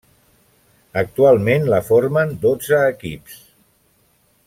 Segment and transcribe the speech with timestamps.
[1.01, 3.37] Actualment la formen dotze equips.